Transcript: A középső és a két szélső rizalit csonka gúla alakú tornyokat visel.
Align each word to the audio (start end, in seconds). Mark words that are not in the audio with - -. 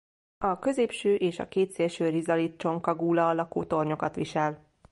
A 0.37 0.59
középső 0.59 1.15
és 1.15 1.39
a 1.39 1.47
két 1.47 1.71
szélső 1.71 2.09
rizalit 2.09 2.57
csonka 2.57 2.95
gúla 2.95 3.27
alakú 3.27 3.67
tornyokat 3.67 4.15
visel. 4.15 4.67